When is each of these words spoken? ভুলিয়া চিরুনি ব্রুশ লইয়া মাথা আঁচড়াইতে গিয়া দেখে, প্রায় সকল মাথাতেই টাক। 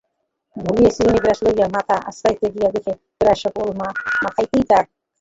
ভুলিয়া 0.55 0.91
চিরুনি 0.95 1.19
ব্রুশ 1.19 1.39
লইয়া 1.45 1.67
মাথা 1.75 1.95
আঁচড়াইতে 2.09 2.45
গিয়া 2.53 2.69
দেখে, 2.75 2.91
প্রায় 3.19 3.39
সকল 3.43 3.65
মাথাতেই 4.23 4.63
টাক। 4.69 4.85